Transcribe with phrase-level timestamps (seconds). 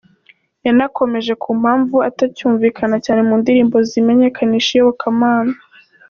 [0.65, 5.53] Yanakomoje ku mpamvu atacyumvikana cyane mu ndirimbo zimenyekanisha iyobokamana.